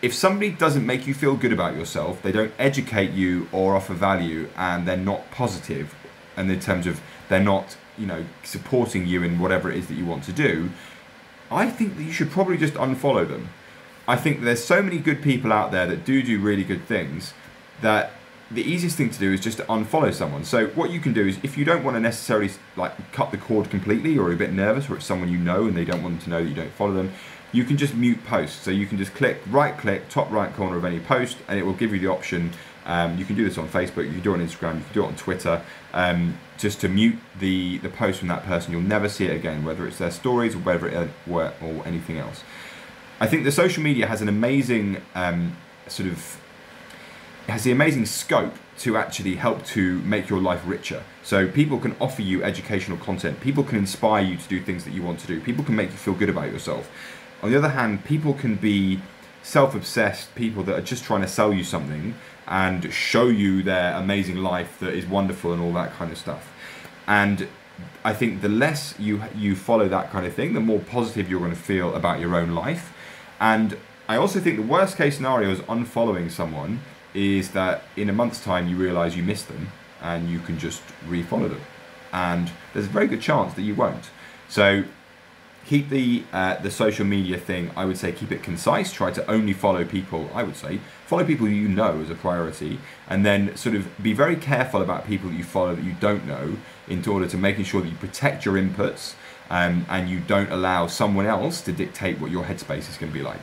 If 0.00 0.14
somebody 0.14 0.50
doesn't 0.50 0.86
make 0.86 1.08
you 1.08 1.14
feel 1.14 1.34
good 1.34 1.52
about 1.52 1.74
yourself, 1.74 2.22
they 2.22 2.30
don't 2.30 2.52
educate 2.58 3.10
you 3.10 3.48
or 3.50 3.74
offer 3.74 3.94
value, 3.94 4.48
and 4.56 4.86
they're 4.86 4.96
not 4.96 5.30
positive, 5.32 5.94
and 6.36 6.48
in 6.50 6.60
terms 6.60 6.86
of 6.86 7.00
they're 7.28 7.42
not, 7.42 7.76
you 7.96 8.06
know, 8.06 8.24
supporting 8.44 9.08
you 9.08 9.24
in 9.24 9.40
whatever 9.40 9.72
it 9.72 9.76
is 9.76 9.88
that 9.88 9.94
you 9.94 10.06
want 10.06 10.22
to 10.24 10.32
do, 10.32 10.70
I 11.50 11.70
think 11.70 11.96
that 11.96 12.02
you 12.02 12.12
should 12.12 12.30
probably 12.30 12.56
just 12.56 12.74
unfollow 12.74 13.26
them. 13.28 13.48
I 14.06 14.16
think 14.16 14.42
there's 14.42 14.64
so 14.64 14.82
many 14.82 14.98
good 14.98 15.22
people 15.22 15.52
out 15.52 15.70
there 15.70 15.86
that 15.86 16.04
do 16.04 16.22
do 16.22 16.40
really 16.40 16.64
good 16.64 16.84
things 16.84 17.34
that 17.82 18.12
the 18.50 18.62
easiest 18.62 18.96
thing 18.96 19.10
to 19.10 19.18
do 19.18 19.32
is 19.32 19.40
just 19.40 19.58
to 19.58 19.64
unfollow 19.64 20.12
someone. 20.12 20.44
So 20.44 20.68
what 20.68 20.90
you 20.90 21.00
can 21.00 21.12
do 21.12 21.26
is 21.26 21.38
if 21.42 21.58
you 21.58 21.64
don't 21.64 21.84
want 21.84 21.96
to 21.96 22.00
necessarily 22.00 22.50
like 22.76 23.12
cut 23.12 23.30
the 23.30 23.36
cord 23.36 23.68
completely 23.68 24.16
or 24.16 24.28
are 24.28 24.32
a 24.32 24.36
bit 24.36 24.52
nervous 24.52 24.88
or 24.88 24.96
it's 24.96 25.04
someone 25.04 25.30
you 25.30 25.38
know 25.38 25.66
and 25.66 25.76
they 25.76 25.84
don't 25.84 26.02
want 26.02 26.22
to 26.22 26.30
know 26.30 26.42
that 26.42 26.48
you 26.48 26.54
don't 26.54 26.72
follow 26.72 26.94
them, 26.94 27.12
you 27.52 27.64
can 27.64 27.76
just 27.76 27.94
mute 27.94 28.24
posts. 28.24 28.62
So 28.62 28.70
you 28.70 28.86
can 28.86 28.98
just 28.98 29.14
click 29.14 29.40
right 29.50 29.76
click 29.76 30.08
top 30.08 30.30
right 30.30 30.52
corner 30.54 30.76
of 30.76 30.84
any 30.84 31.00
post 31.00 31.38
and 31.48 31.58
it 31.58 31.64
will 31.64 31.72
give 31.74 31.92
you 31.92 32.00
the 32.00 32.08
option 32.08 32.52
um, 32.88 33.18
you 33.18 33.26
can 33.26 33.36
do 33.36 33.44
this 33.44 33.58
on 33.58 33.68
Facebook, 33.68 34.06
you 34.06 34.12
can 34.12 34.22
do 34.22 34.34
it 34.34 34.40
on 34.40 34.46
Instagram, 34.46 34.78
you 34.78 34.84
can 34.84 34.94
do 34.94 35.04
it 35.04 35.08
on 35.08 35.16
Twitter, 35.16 35.62
um, 35.92 36.38
just 36.56 36.80
to 36.80 36.88
mute 36.88 37.18
the, 37.38 37.76
the 37.78 37.90
post 37.90 38.20
from 38.20 38.28
that 38.28 38.44
person. 38.44 38.72
You'll 38.72 38.80
never 38.80 39.10
see 39.10 39.26
it 39.26 39.36
again, 39.36 39.62
whether 39.62 39.86
it's 39.86 39.98
their 39.98 40.10
stories 40.10 40.54
or 40.54 40.60
whether 40.60 40.88
it 40.88 41.10
or, 41.30 41.52
or 41.62 41.86
anything 41.86 42.16
else. 42.16 42.42
I 43.20 43.26
think 43.26 43.44
the 43.44 43.52
social 43.52 43.82
media 43.82 44.06
has 44.06 44.22
an 44.22 44.28
amazing 44.28 45.02
um, 45.14 45.58
sort 45.86 46.08
of 46.08 46.40
has 47.46 47.64
the 47.64 47.72
amazing 47.72 48.06
scope 48.06 48.54
to 48.78 48.96
actually 48.96 49.34
help 49.34 49.64
to 49.64 50.00
make 50.00 50.28
your 50.28 50.40
life 50.40 50.62
richer. 50.64 51.02
So 51.22 51.48
people 51.48 51.78
can 51.78 51.96
offer 52.00 52.22
you 52.22 52.42
educational 52.44 52.98
content. 52.98 53.40
People 53.40 53.64
can 53.64 53.76
inspire 53.76 54.22
you 54.22 54.36
to 54.36 54.48
do 54.48 54.60
things 54.60 54.84
that 54.84 54.92
you 54.92 55.02
want 55.02 55.20
to 55.20 55.26
do. 55.26 55.40
People 55.40 55.64
can 55.64 55.74
make 55.74 55.90
you 55.90 55.96
feel 55.96 56.14
good 56.14 56.28
about 56.28 56.52
yourself. 56.52 56.90
On 57.42 57.50
the 57.50 57.56
other 57.56 57.70
hand, 57.70 58.04
people 58.04 58.34
can 58.34 58.56
be 58.56 59.00
self-obsessed 59.42 60.34
people 60.34 60.62
that 60.64 60.76
are 60.76 60.82
just 60.82 61.04
trying 61.04 61.22
to 61.22 61.28
sell 61.28 61.52
you 61.52 61.64
something 61.64 62.14
and 62.46 62.92
show 62.92 63.26
you 63.26 63.62
their 63.62 63.94
amazing 63.94 64.36
life 64.36 64.78
that 64.80 64.94
is 64.94 65.06
wonderful 65.06 65.52
and 65.52 65.62
all 65.62 65.72
that 65.72 65.92
kind 65.92 66.10
of 66.10 66.18
stuff. 66.18 66.52
And 67.06 67.48
I 68.04 68.12
think 68.12 68.40
the 68.42 68.48
less 68.48 68.94
you 68.98 69.22
you 69.36 69.54
follow 69.54 69.88
that 69.88 70.10
kind 70.10 70.26
of 70.26 70.34
thing, 70.34 70.54
the 70.54 70.60
more 70.60 70.80
positive 70.80 71.30
you're 71.30 71.40
going 71.40 71.52
to 71.52 71.56
feel 71.56 71.94
about 71.94 72.20
your 72.20 72.34
own 72.34 72.50
life. 72.50 72.92
And 73.40 73.76
I 74.08 74.16
also 74.16 74.40
think 74.40 74.56
the 74.56 74.62
worst 74.62 74.96
case 74.96 75.16
scenario 75.16 75.50
is 75.50 75.60
unfollowing 75.60 76.30
someone 76.30 76.80
is 77.14 77.52
that 77.52 77.82
in 77.96 78.08
a 78.08 78.12
month's 78.12 78.42
time 78.42 78.68
you 78.68 78.76
realize 78.76 79.16
you 79.16 79.22
missed 79.22 79.48
them 79.48 79.68
and 80.00 80.28
you 80.28 80.40
can 80.40 80.58
just 80.58 80.82
refollow 81.06 81.48
them. 81.48 81.60
And 82.12 82.50
there's 82.72 82.86
a 82.86 82.90
very 82.90 83.06
good 83.06 83.20
chance 83.20 83.54
that 83.54 83.62
you 83.62 83.74
won't. 83.74 84.10
So 84.48 84.84
keep 85.68 85.90
the 85.90 86.24
uh, 86.32 86.56
the 86.56 86.70
social 86.70 87.04
media 87.04 87.36
thing. 87.36 87.70
I 87.76 87.84
would 87.84 87.98
say 87.98 88.10
keep 88.10 88.32
it 88.32 88.42
concise. 88.42 88.92
Try 88.92 89.10
to 89.12 89.30
only 89.30 89.52
follow 89.52 89.84
people. 89.84 90.30
I 90.34 90.42
would 90.42 90.56
say 90.56 90.80
follow 91.06 91.24
people 91.24 91.46
you 91.48 91.68
know 91.68 92.00
as 92.00 92.10
a 92.10 92.14
priority, 92.14 92.80
and 93.08 93.24
then 93.24 93.54
sort 93.54 93.76
of 93.76 93.86
be 94.02 94.14
very 94.14 94.36
careful 94.36 94.80
about 94.80 95.06
people 95.06 95.28
that 95.30 95.36
you 95.36 95.44
follow 95.44 95.74
that 95.74 95.84
you 95.84 95.94
don't 96.00 96.26
know, 96.26 96.56
in 96.88 97.06
order 97.06 97.26
to 97.28 97.36
making 97.36 97.64
sure 97.64 97.82
that 97.82 97.88
you 97.88 97.96
protect 97.96 98.46
your 98.46 98.54
inputs 98.54 99.14
um, 99.50 99.84
and 99.88 100.08
you 100.08 100.20
don't 100.20 100.50
allow 100.50 100.86
someone 100.86 101.26
else 101.26 101.60
to 101.62 101.72
dictate 101.72 102.18
what 102.18 102.30
your 102.30 102.44
headspace 102.44 102.88
is 102.90 102.96
going 102.96 103.12
to 103.12 103.18
be 103.18 103.24
like. 103.24 103.42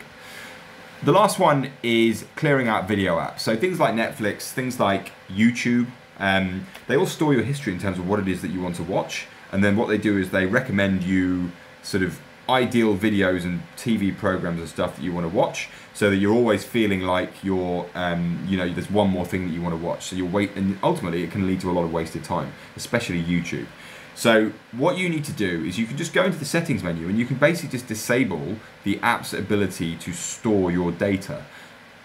The 1.03 1.12
last 1.12 1.38
one 1.38 1.72
is 1.84 2.25
clearing 2.36 2.67
out 2.67 2.88
video 2.88 3.17
apps. 3.17 3.41
So 3.41 3.55
things 3.55 3.79
like 3.79 3.94
Netflix, 3.94 4.51
things 4.51 4.79
like 4.79 5.12
YouTube, 5.29 5.88
um, 6.17 6.65
they 6.88 6.96
all 6.96 7.05
store 7.05 7.34
your 7.34 7.44
history 7.44 7.74
in 7.74 7.79
terms 7.79 8.00
of 8.00 8.08
what 8.08 8.20
it 8.20 8.27
is 8.27 8.41
that 8.41 8.50
you 8.50 8.62
want 8.62 8.75
to 8.77 8.84
watch. 8.84 9.27
And 9.51 9.63
then 9.63 9.75
what 9.75 9.88
they 9.88 9.98
do 9.98 10.17
is 10.17 10.32
they 10.32 10.46
recommend 10.46 11.03
you 11.03 11.51
sort 11.86 12.04
of 12.04 12.20
ideal 12.48 12.96
videos 12.96 13.44
and 13.44 13.62
TV 13.75 14.15
programs 14.15 14.60
and 14.60 14.70
stuff 14.70 14.96
that 14.96 15.04
you 15.04 15.12
want 15.12 15.30
to 15.30 15.36
watch, 15.36 15.70
so 15.94 16.10
that 16.10 16.18
you're 16.18 16.34
always 16.34 16.63
feeling 16.63 17.01
like 17.01 17.44
you're, 17.44 17.88
um, 17.96 18.46
you 18.48 18.58
know, 18.58 18.72
there's 18.72 18.92
one 18.92 19.10
more 19.10 19.25
thing 19.25 19.48
that 19.48 19.54
you 19.54 19.62
want 19.62 19.74
to 19.74 19.84
watch. 19.84 20.06
So 20.08 20.15
you'll 20.15 20.30
wait, 20.30 20.51
and 20.56 20.77
ultimately 20.84 21.24
it 21.24 21.32
can 21.32 21.48
lead 21.48 21.62
to 21.62 21.72
a 21.72 21.74
lot 21.74 21.84
of 21.84 21.94
wasted 21.94 22.24
time, 22.24 22.54
especially 22.75 23.24
YouTube. 23.24 23.68
So 24.15 24.54
what 24.72 24.98
you 24.98 25.10
need 25.10 25.25
to 25.25 25.34
do 25.34 25.65
is 25.65 25.77
you 25.77 25.86
can 25.86 25.98
just 25.98 26.13
go 26.13 26.24
into 26.24 26.38
the 26.38 26.46
settings 26.46 26.82
menu 26.84 27.10
and 27.10 27.20
you 27.20 27.25
can 27.25 27.36
basically 27.36 27.70
just 27.70 27.88
disable 27.88 28.56
the 28.86 28.98
app's 29.01 29.34
ability 29.34 29.98
to 29.98 30.13
store 30.13 30.72
your 30.72 30.94
data 30.94 31.44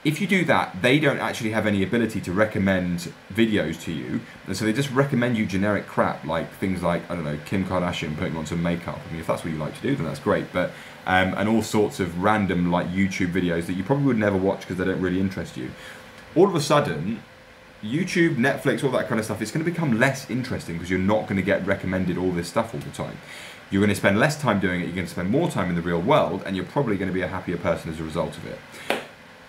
if 0.02 0.21
you 0.21 0.26
do 0.26 0.45
that, 0.47 0.80
they 0.80 0.99
don't 0.99 1.19
actually 1.19 1.50
have 1.50 1.66
any 1.66 1.83
ability 1.83 2.21
to 2.23 2.33
recommend 2.33 3.12
videos 3.33 3.80
to 3.83 3.92
you, 3.92 4.21
and 4.47 4.57
so 4.57 4.64
they 4.64 4.73
just 4.73 4.90
recommend 4.92 5.37
you 5.37 5.45
generic 5.45 5.87
crap 5.87 6.25
like 6.25 6.50
things 6.54 6.83
like 6.83 7.09
I 7.11 7.14
don't 7.14 7.25
know 7.25 7.38
Kim 7.45 7.66
Kardashian 7.66 8.16
putting 8.16 8.37
on 8.37 8.47
some 8.47 8.62
makeup. 8.62 8.99
I 9.07 9.12
mean, 9.12 9.21
if 9.21 9.26
that's 9.26 9.45
what 9.45 9.52
you 9.52 9.59
like 9.59 9.75
to 9.75 9.83
do, 9.83 9.95
then 9.95 10.07
that's 10.07 10.21
great. 10.21 10.52
But 10.52 10.71
um, 11.07 11.35
and 11.35 11.49
all 11.49 11.62
sorts 11.62 12.00
of 12.00 12.23
random 12.23 12.71
like 12.71 12.88
YouTube 12.88 13.33
videos 13.33 13.66
that 13.66 13.75
you 13.75 13.85
probably 13.85 14.07
would 14.07 14.19
never 14.19 14.38
watch 14.38 14.61
because 14.61 14.78
they 14.78 14.85
don't 14.85 15.00
really 15.00 15.21
interest 15.21 15.57
you. 15.57 15.71
All 16.35 16.49
of 16.49 16.54
a 16.54 16.61
sudden, 16.61 17.23
YouTube, 17.83 18.37
Netflix, 18.37 18.85
all 18.85 18.90
that 18.92 19.09
kind 19.09 19.19
of 19.19 19.25
stuff, 19.25 19.42
it's 19.42 19.50
going 19.50 19.64
to 19.64 19.71
become 19.71 19.99
less 19.99 20.30
interesting 20.30 20.76
because 20.76 20.90
you're 20.90 20.99
not 20.99 21.23
going 21.23 21.37
to 21.37 21.42
get 21.42 21.66
recommended 21.66 22.16
all 22.16 22.30
this 22.30 22.49
stuff 22.49 22.75
all 22.75 22.80
the 22.80 22.90
time. 22.90 23.19
You're 23.71 23.80
going 23.80 23.90
to 23.90 23.97
spend 23.97 24.19
less 24.19 24.40
time 24.40 24.61
doing 24.61 24.80
it. 24.80 24.85
You're 24.85 24.95
going 24.95 25.07
to 25.07 25.12
spend 25.12 25.30
more 25.30 25.50
time 25.50 25.69
in 25.69 25.76
the 25.76 25.83
real 25.83 26.00
world, 26.00 26.42
and 26.45 26.57
you're 26.57 26.64
probably 26.64 26.97
going 26.97 27.09
to 27.09 27.14
be 27.14 27.23
a 27.23 27.28
happier 27.28 27.57
person 27.57 27.90
as 27.90 28.00
a 28.00 28.04
result 28.04 28.37
of 28.37 28.47
it. 28.47 28.59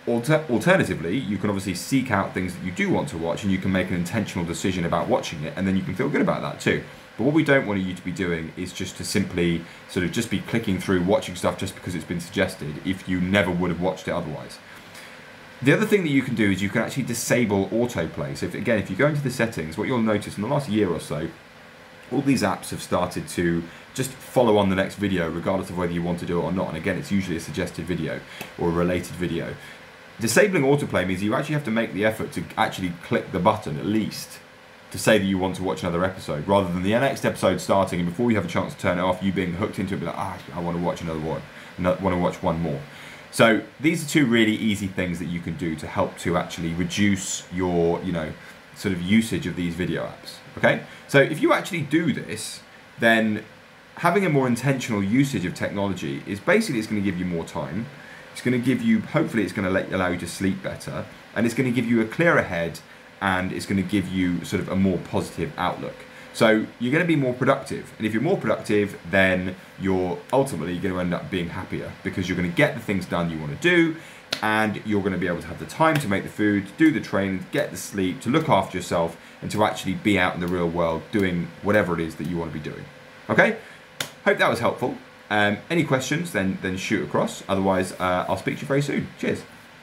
Alter- 0.07 0.43
alternatively, 0.49 1.15
you 1.15 1.37
can 1.37 1.49
obviously 1.49 1.75
seek 1.75 2.09
out 2.09 2.33
things 2.33 2.55
that 2.55 2.63
you 2.63 2.71
do 2.71 2.89
want 2.89 3.07
to 3.09 3.17
watch 3.17 3.43
and 3.43 3.51
you 3.51 3.59
can 3.59 3.71
make 3.71 3.89
an 3.89 3.95
intentional 3.95 4.45
decision 4.45 4.83
about 4.85 5.07
watching 5.07 5.43
it 5.43 5.53
and 5.55 5.67
then 5.67 5.77
you 5.77 5.83
can 5.83 5.93
feel 5.93 6.09
good 6.09 6.21
about 6.21 6.41
that 6.41 6.59
too. 6.59 6.83
But 7.17 7.25
what 7.25 7.35
we 7.35 7.43
don't 7.43 7.67
want 7.67 7.81
you 7.81 7.93
to 7.93 8.01
be 8.03 8.11
doing 8.11 8.51
is 8.57 8.73
just 8.73 8.97
to 8.97 9.03
simply 9.03 9.63
sort 9.89 10.05
of 10.05 10.11
just 10.11 10.31
be 10.31 10.39
clicking 10.39 10.79
through 10.79 11.03
watching 11.03 11.35
stuff 11.35 11.57
just 11.57 11.75
because 11.75 11.93
it's 11.93 12.05
been 12.05 12.19
suggested 12.19 12.81
if 12.83 13.07
you 13.07 13.21
never 13.21 13.51
would 13.51 13.69
have 13.69 13.79
watched 13.79 14.07
it 14.07 14.11
otherwise. 14.11 14.57
The 15.61 15.73
other 15.73 15.85
thing 15.85 16.01
that 16.01 16.09
you 16.09 16.23
can 16.23 16.33
do 16.33 16.49
is 16.49 16.63
you 16.63 16.69
can 16.69 16.81
actually 16.81 17.03
disable 17.03 17.67
autoplay. 17.67 18.35
So 18.35 18.47
if, 18.47 18.55
again, 18.55 18.79
if 18.79 18.89
you 18.89 18.95
go 18.95 19.05
into 19.05 19.21
the 19.21 19.29
settings, 19.29 19.77
what 19.77 19.87
you'll 19.87 20.01
notice 20.01 20.35
in 20.35 20.41
the 20.41 20.49
last 20.49 20.67
year 20.67 20.89
or 20.89 20.99
so, 20.99 21.27
all 22.11 22.21
these 22.21 22.41
apps 22.41 22.71
have 22.71 22.81
started 22.81 23.27
to 23.29 23.63
just 23.93 24.09
follow 24.09 24.57
on 24.57 24.69
the 24.69 24.75
next 24.75 24.95
video 24.95 25.29
regardless 25.29 25.69
of 25.69 25.77
whether 25.77 25.93
you 25.93 26.01
want 26.01 26.19
to 26.19 26.25
do 26.25 26.39
it 26.39 26.43
or 26.43 26.51
not. 26.51 26.69
And 26.69 26.77
again, 26.77 26.97
it's 26.97 27.11
usually 27.11 27.37
a 27.37 27.41
suggested 27.41 27.85
video 27.85 28.19
or 28.57 28.69
a 28.69 28.71
related 28.71 29.13
video. 29.13 29.53
Disabling 30.21 30.61
autoplay 30.61 31.05
means 31.07 31.23
you 31.23 31.33
actually 31.33 31.55
have 31.55 31.65
to 31.65 31.71
make 31.71 31.93
the 31.93 32.05
effort 32.05 32.31
to 32.33 32.43
actually 32.55 32.93
click 33.01 33.31
the 33.31 33.39
button 33.39 33.79
at 33.79 33.87
least 33.87 34.39
to 34.91 34.99
say 34.99 35.17
that 35.17 35.25
you 35.25 35.39
want 35.39 35.55
to 35.55 35.63
watch 35.63 35.81
another 35.81 36.05
episode, 36.05 36.47
rather 36.47 36.71
than 36.71 36.83
the 36.83 36.91
next 36.91 37.25
episode 37.25 37.59
starting 37.59 37.99
and 37.99 38.07
before 38.07 38.29
you 38.29 38.35
have 38.35 38.45
a 38.45 38.49
chance 38.49 38.75
to 38.75 38.79
turn 38.79 38.99
it 38.99 39.01
off, 39.01 39.23
you 39.23 39.31
being 39.31 39.53
hooked 39.53 39.79
into 39.79 39.95
it, 39.95 39.99
be 39.99 40.05
like, 40.05 40.17
ah, 40.17 40.37
I 40.53 40.59
want 40.59 40.77
to 40.77 40.83
watch 40.83 41.01
another 41.01 41.19
one, 41.19 41.41
want 41.79 41.99
to 41.99 42.17
watch 42.17 42.43
one 42.43 42.61
more. 42.61 42.79
So 43.31 43.61
these 43.79 44.05
are 44.05 44.09
two 44.09 44.27
really 44.27 44.53
easy 44.53 44.87
things 44.87 45.17
that 45.19 45.25
you 45.25 45.39
can 45.39 45.55
do 45.57 45.75
to 45.77 45.87
help 45.87 46.17
to 46.19 46.37
actually 46.37 46.73
reduce 46.73 47.51
your, 47.51 47.99
you 48.03 48.11
know, 48.11 48.33
sort 48.75 48.93
of 48.93 49.01
usage 49.01 49.47
of 49.47 49.55
these 49.55 49.73
video 49.73 50.03
apps. 50.05 50.35
Okay, 50.57 50.83
so 51.07 51.19
if 51.19 51.41
you 51.41 51.51
actually 51.51 51.81
do 51.81 52.13
this, 52.13 52.59
then 52.99 53.43
having 53.95 54.25
a 54.25 54.29
more 54.29 54.45
intentional 54.45 55.01
usage 55.01 55.45
of 55.45 55.55
technology 55.55 56.21
is 56.27 56.39
basically 56.39 56.77
it's 56.77 56.87
going 56.87 57.01
to 57.01 57.09
give 57.09 57.17
you 57.17 57.25
more 57.25 57.45
time 57.45 57.87
it's 58.31 58.41
going 58.41 58.59
to 58.59 58.65
give 58.65 58.81
you, 58.81 58.99
hopefully, 59.01 59.43
it's 59.43 59.53
going 59.53 59.65
to 59.65 59.71
let, 59.71 59.91
allow 59.91 60.07
you 60.07 60.17
to 60.19 60.27
sleep 60.27 60.63
better, 60.63 61.05
and 61.35 61.45
it's 61.45 61.55
going 61.55 61.69
to 61.69 61.75
give 61.75 61.89
you 61.89 62.01
a 62.01 62.05
clearer 62.05 62.41
head, 62.41 62.79
and 63.21 63.51
it's 63.51 63.65
going 63.65 63.81
to 63.81 63.89
give 63.89 64.07
you 64.07 64.43
sort 64.43 64.61
of 64.61 64.69
a 64.69 64.75
more 64.75 64.97
positive 64.97 65.51
outlook. 65.57 65.95
So 66.33 66.65
you're 66.79 66.91
going 66.91 67.03
to 67.03 67.07
be 67.07 67.17
more 67.17 67.33
productive, 67.33 67.93
and 67.97 68.07
if 68.07 68.13
you're 68.13 68.23
more 68.23 68.37
productive, 68.37 68.97
then 69.09 69.55
you're 69.79 70.17
ultimately 70.31 70.77
going 70.79 70.93
to 70.93 70.99
end 70.99 71.13
up 71.13 71.29
being 71.29 71.49
happier 71.49 71.91
because 72.03 72.29
you're 72.29 72.37
going 72.37 72.49
to 72.49 72.55
get 72.55 72.73
the 72.73 72.79
things 72.79 73.05
done 73.05 73.29
you 73.29 73.37
want 73.37 73.51
to 73.51 73.61
do, 73.61 73.97
and 74.41 74.81
you're 74.85 75.01
going 75.01 75.13
to 75.13 75.19
be 75.19 75.27
able 75.27 75.41
to 75.41 75.47
have 75.47 75.59
the 75.59 75.65
time 75.65 75.95
to 75.95 76.07
make 76.07 76.23
the 76.23 76.29
food, 76.29 76.65
do 76.77 76.89
the 76.91 77.01
training, 77.01 77.45
get 77.51 77.69
the 77.69 77.77
sleep, 77.77 78.21
to 78.21 78.29
look 78.29 78.47
after 78.47 78.77
yourself, 78.77 79.17
and 79.41 79.51
to 79.51 79.63
actually 79.63 79.93
be 79.93 80.17
out 80.17 80.33
in 80.33 80.39
the 80.39 80.47
real 80.47 80.69
world 80.69 81.03
doing 81.11 81.47
whatever 81.63 81.93
it 81.93 81.99
is 81.99 82.15
that 82.15 82.27
you 82.27 82.37
want 82.37 82.51
to 82.51 82.57
be 82.57 82.63
doing. 82.63 82.85
Okay? 83.29 83.57
Hope 84.23 84.37
that 84.37 84.49
was 84.49 84.59
helpful. 84.59 84.95
Um, 85.31 85.59
any 85.69 85.85
questions, 85.85 86.33
then 86.33 86.57
then 86.61 86.75
shoot 86.75 87.05
across. 87.07 87.41
Otherwise, 87.47 87.93
uh, 87.93 88.25
I'll 88.27 88.35
speak 88.35 88.57
to 88.57 88.61
you 88.63 88.67
very 88.67 88.81
soon. 88.81 89.07
Cheers. 89.17 89.43